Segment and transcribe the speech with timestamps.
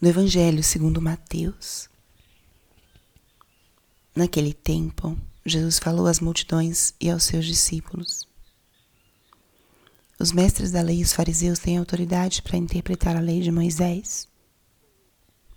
[0.00, 1.88] do Evangelho segundo Mateus.
[4.14, 8.28] Naquele tempo, Jesus falou às multidões e aos seus discípulos.
[10.18, 14.28] Os mestres da lei e os fariseus têm autoridade para interpretar a lei de Moisés.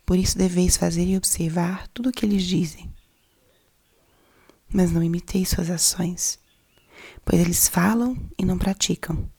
[0.05, 2.89] Por isso deveis fazer e observar tudo o que eles dizem.
[4.71, 6.39] Mas não imiteis suas ações,
[7.25, 9.29] pois eles falam e não praticam.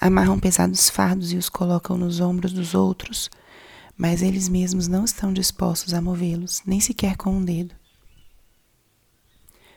[0.00, 3.28] Amarram pesados fardos e os colocam nos ombros dos outros
[3.96, 7.74] mas eles mesmos não estão dispostos a movê-los, nem sequer com um dedo.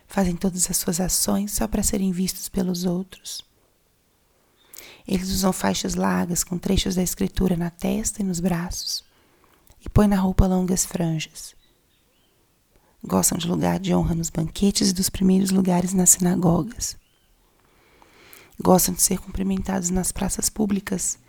[0.07, 3.45] Fazem todas as suas ações só para serem vistos pelos outros.
[5.07, 9.03] Eles usam faixas largas com trechos da escritura na testa e nos braços,
[9.79, 11.55] e põem na roupa longas franjas.
[13.03, 16.97] Gostam de lugar de honra nos banquetes e dos primeiros lugares nas sinagogas.
[18.59, 21.19] Gostam de ser cumprimentados nas praças públicas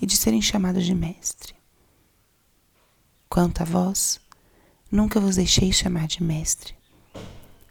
[0.00, 1.54] e de serem chamados de mestre.
[3.34, 4.20] Quanto a vós,
[4.88, 6.72] nunca vos deixei chamar de mestre,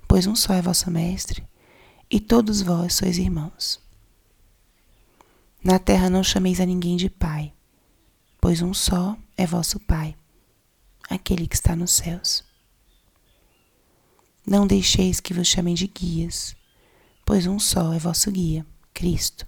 [0.09, 1.41] pois um só é vosso mestre,
[2.11, 3.79] e todos vós sois irmãos.
[5.63, 7.53] Na terra não chameis a ninguém de pai,
[8.41, 10.17] pois um só é vosso Pai,
[11.09, 12.43] aquele que está nos céus.
[14.45, 16.57] Não deixeis que vos chamem de guias,
[17.25, 19.47] pois um só é vosso guia, Cristo.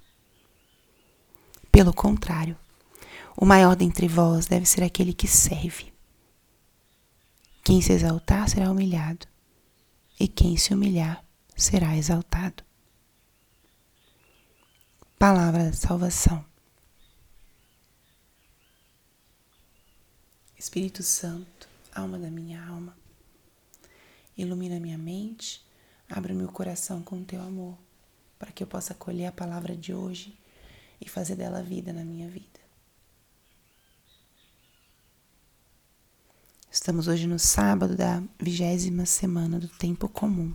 [1.73, 2.57] Pelo contrário,
[3.35, 5.93] o maior dentre vós deve ser aquele que serve.
[7.65, 9.25] Quem se exaltar será humilhado,
[10.19, 11.25] e quem se humilhar
[11.57, 12.63] será exaltado.
[15.17, 16.45] Palavra da salvação.
[20.55, 22.95] Espírito Santo, alma da minha alma,
[24.37, 25.65] ilumina minha mente,
[26.07, 27.75] abre meu coração com teu amor,
[28.37, 30.37] para que eu possa acolher a palavra de hoje
[31.01, 32.54] e fazer dela vida na minha vida.
[36.75, 40.53] Estamos hoje no sábado da vigésima semana do tempo comum.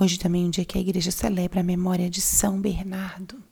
[0.00, 3.44] Hoje também é um dia que a igreja celebra a memória de São Bernardo,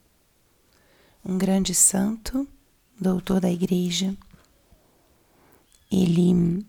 [1.23, 2.49] um grande santo,
[2.99, 4.17] doutor da igreja.
[5.93, 6.65] Ele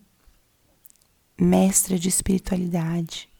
[1.40, 3.30] mestre de espiritualidade,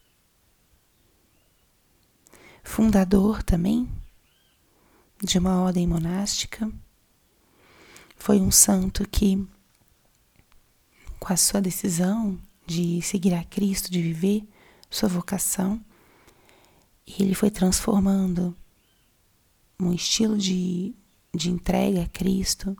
[2.65, 3.87] fundador também
[5.23, 6.73] de uma ordem monástica
[8.16, 9.47] foi um santo que,
[11.21, 14.43] com a sua decisão de seguir a Cristo, de viver
[14.91, 15.81] sua vocação,
[17.06, 18.56] ele foi transformando
[19.78, 20.94] um estilo de,
[21.34, 22.77] de entrega a Cristo,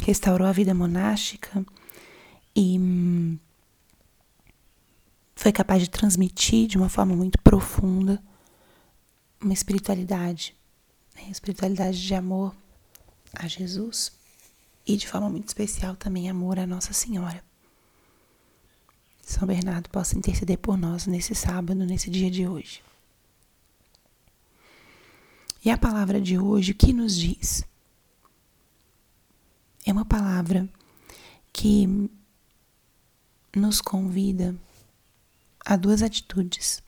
[0.00, 1.64] restaurou a vida monástica
[2.56, 3.38] e hum,
[5.36, 8.22] foi capaz de transmitir de uma forma muito profunda
[9.40, 10.54] uma espiritualidade
[11.30, 12.54] espiritualidade de amor
[13.32, 14.12] a Jesus
[14.86, 17.42] e de forma muito especial também amor a Nossa Senhora.
[19.22, 22.82] São Bernardo possa interceder por nós nesse sábado, nesse dia de hoje.
[25.64, 27.62] E a palavra de hoje, o que nos diz?
[29.86, 30.68] É uma palavra
[31.52, 31.86] que
[33.54, 34.56] nos convida
[35.64, 36.82] a duas atitudes.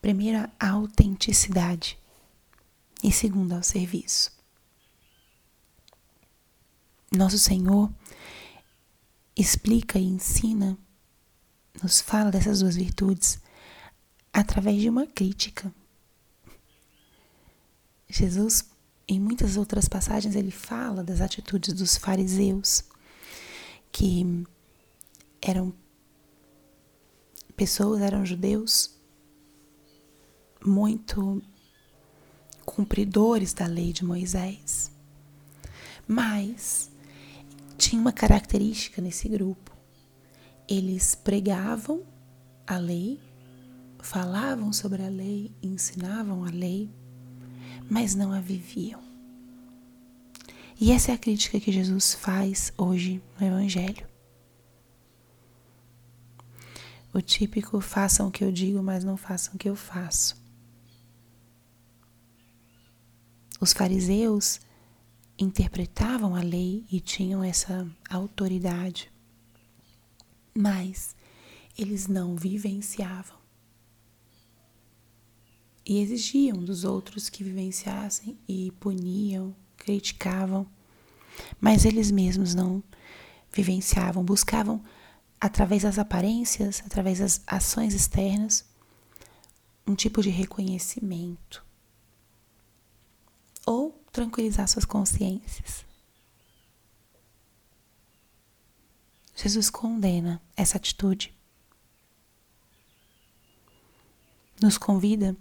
[0.00, 1.98] Primeiro, a autenticidade
[3.02, 4.32] e segundo ao serviço.
[7.10, 7.90] Nosso Senhor
[9.36, 10.76] explica e ensina,
[11.82, 13.40] nos fala dessas duas virtudes
[14.32, 15.72] através de uma crítica.
[18.08, 18.68] Jesus,
[19.06, 22.84] em muitas outras passagens, ele fala das atitudes dos fariseus,
[23.92, 24.44] que
[25.40, 25.72] eram
[27.56, 28.96] pessoas, eram judeus
[30.64, 31.42] muito
[32.68, 34.92] cumpridores da lei de Moisés.
[36.06, 36.90] Mas
[37.76, 39.72] tinha uma característica nesse grupo.
[40.68, 42.02] Eles pregavam
[42.66, 43.18] a lei,
[44.00, 46.90] falavam sobre a lei, ensinavam a lei,
[47.88, 49.02] mas não a viviam.
[50.80, 54.06] E essa é a crítica que Jesus faz hoje no Evangelho.
[57.12, 60.47] O típico façam o que eu digo, mas não façam o que eu faço.
[63.60, 64.60] Os fariseus
[65.36, 69.10] interpretavam a lei e tinham essa autoridade,
[70.54, 71.16] mas
[71.76, 73.36] eles não vivenciavam.
[75.84, 80.64] E exigiam dos outros que vivenciassem e puniam, criticavam,
[81.60, 82.80] mas eles mesmos não
[83.52, 84.80] vivenciavam, buscavam
[85.40, 88.64] através das aparências, através das ações externas,
[89.84, 91.66] um tipo de reconhecimento
[93.68, 95.84] ou tranquilizar suas consciências.
[99.36, 101.34] Jesus condena essa atitude.
[104.58, 105.36] Nos convida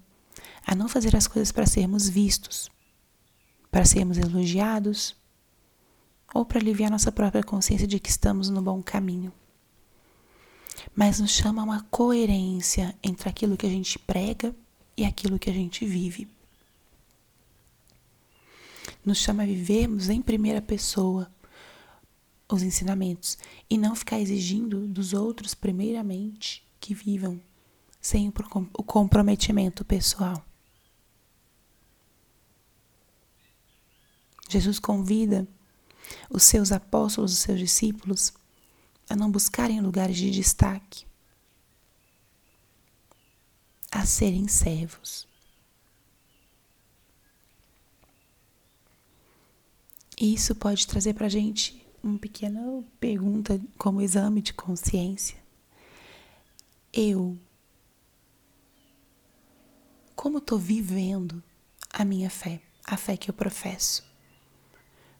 [0.65, 2.69] a não fazer as coisas para sermos vistos,
[3.71, 5.15] para sermos elogiados
[6.33, 9.31] ou para aliviar nossa própria consciência de que estamos no bom caminho.
[10.93, 14.53] Mas nos chama a uma coerência entre aquilo que a gente prega
[14.97, 16.36] e aquilo que a gente vive.
[19.07, 21.31] Nos chama a vivermos em primeira pessoa
[22.49, 23.37] os ensinamentos
[23.69, 27.41] e não ficar exigindo dos outros, primeiramente, que vivam
[28.01, 30.45] sem o comprometimento pessoal.
[34.49, 35.47] Jesus convida
[36.29, 38.33] os seus apóstolos, os seus discípulos,
[39.09, 41.05] a não buscarem lugares de destaque,
[43.89, 45.26] a serem servos.
[50.19, 55.37] E isso pode trazer para a gente uma pequena pergunta como exame de consciência.
[56.91, 57.37] Eu,
[60.15, 61.43] como estou vivendo
[61.91, 64.03] a minha fé, a fé que eu professo?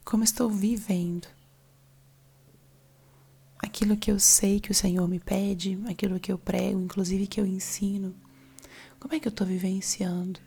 [0.03, 1.27] Como estou vivendo
[3.59, 7.39] aquilo que eu sei que o Senhor me pede, aquilo que eu prego, inclusive que
[7.39, 8.15] eu ensino?
[8.99, 10.39] Como é que eu estou vivenciando?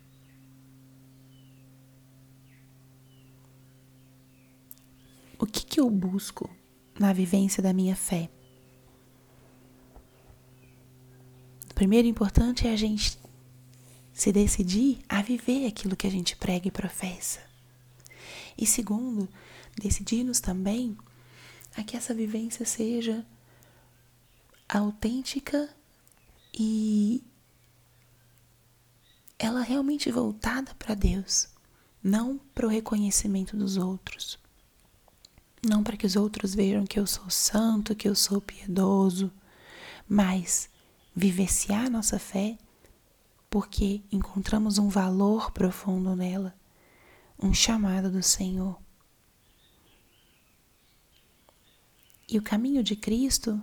[5.40, 6.50] O que, que eu busco
[6.98, 8.28] na vivência da minha fé?
[11.70, 13.19] O primeiro importante é a gente
[14.12, 17.40] se decidir a viver aquilo que a gente prega e professa.
[18.56, 19.26] E segundo,
[19.81, 20.94] decidir-nos também
[21.75, 23.25] a que essa vivência seja
[24.69, 25.75] autêntica
[26.52, 27.25] e
[29.38, 31.48] ela realmente voltada para Deus,
[32.02, 34.39] não para o reconhecimento dos outros.
[35.62, 39.30] Não para que os outros vejam que eu sou santo, que eu sou piedoso,
[40.08, 40.70] mas
[41.14, 42.56] vivenciar nossa fé
[43.50, 46.54] porque encontramos um valor profundo nela,
[47.36, 48.80] um chamado do Senhor.
[52.28, 53.60] E o caminho de Cristo,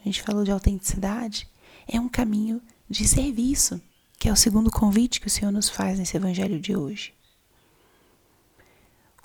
[0.00, 1.46] a gente falou de autenticidade,
[1.86, 3.80] é um caminho de serviço,
[4.18, 7.12] que é o segundo convite que o Senhor nos faz nesse evangelho de hoje.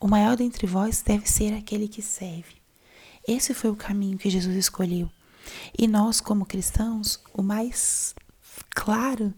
[0.02, 2.56] O maior dentre vós deve ser aquele que serve.
[3.28, 5.08] Esse foi o caminho que Jesus escolheu.
[5.78, 8.16] E nós, como cristãos, o mais
[8.72, 9.32] claro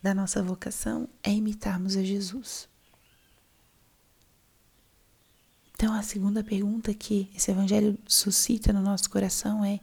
[0.00, 2.68] da nossa vocação é imitarmos a Jesus.
[5.74, 9.80] Então, a segunda pergunta que esse evangelho suscita no nosso coração é: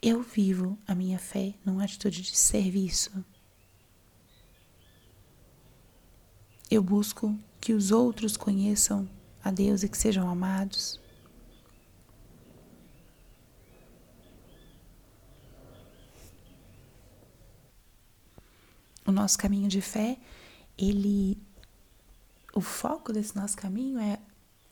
[0.00, 3.12] eu vivo a minha fé numa atitude de serviço?
[6.70, 9.08] Eu busco que os outros conheçam
[9.40, 11.00] a Deus e que sejam amados.
[19.06, 20.18] O nosso caminho de fé,
[20.76, 21.40] ele
[22.52, 24.18] o foco desse nosso caminho é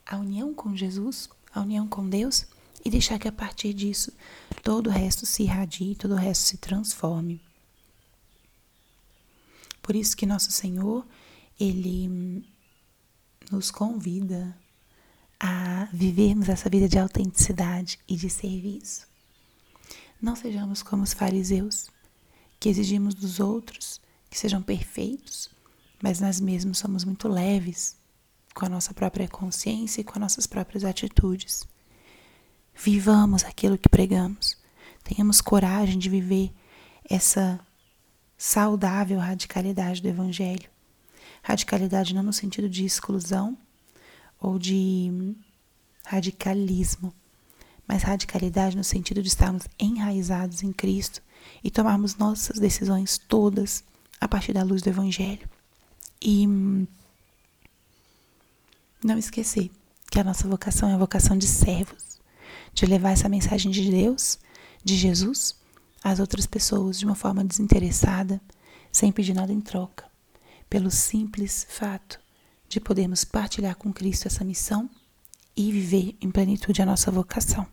[0.05, 2.45] a união com Jesus, a união com Deus
[2.83, 4.11] e deixar que a partir disso
[4.61, 7.41] todo o resto se irradie, todo o resto se transforme.
[9.81, 11.05] Por isso que nosso Senhor,
[11.57, 12.43] ele
[13.49, 14.55] nos convida
[15.39, 19.07] a vivermos essa vida de autenticidade e de serviço.
[20.21, 21.89] Não sejamos como os fariseus,
[22.59, 25.49] que exigimos dos outros que sejam perfeitos,
[26.01, 27.97] mas nós mesmos somos muito leves
[28.53, 31.67] com a nossa própria consciência e com as nossas próprias atitudes.
[32.75, 34.57] Vivamos aquilo que pregamos.
[35.03, 36.53] Tenhamos coragem de viver
[37.09, 37.59] essa
[38.37, 40.69] saudável radicalidade do Evangelho
[41.41, 43.57] Radicalidade não no sentido de exclusão
[44.39, 45.35] ou de
[46.05, 47.13] radicalismo,
[47.87, 51.21] mas radicalidade no sentido de estarmos enraizados em Cristo
[51.63, 53.83] e tomarmos nossas decisões todas
[54.19, 55.49] a partir da luz do Evangelho.
[56.21, 56.45] E
[59.03, 59.71] não esquecer
[60.11, 62.19] que a nossa vocação é a vocação de servos,
[62.73, 64.37] de levar essa mensagem de Deus,
[64.83, 65.55] de Jesus,
[66.03, 68.39] às outras pessoas de uma forma desinteressada,
[68.91, 70.10] sem pedir nada em troca
[70.71, 72.17] pelo simples fato
[72.69, 74.89] de podermos partilhar com Cristo essa missão
[75.53, 77.67] e viver em plenitude a nossa vocação.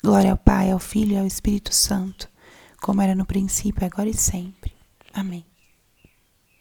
[0.00, 2.28] Glória ao Pai, ao Filho e ao Espírito Santo,
[2.80, 4.72] como era no princípio, agora e sempre.
[5.12, 5.44] Amém.